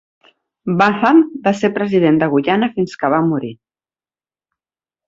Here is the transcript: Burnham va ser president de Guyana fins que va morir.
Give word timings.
Burnham 0.79 1.19
va 1.49 1.53
ser 1.59 1.71
president 1.77 2.19
de 2.25 2.31
Guyana 2.33 2.73
fins 2.79 2.99
que 3.05 3.13
va 3.17 3.23
morir. 3.31 3.57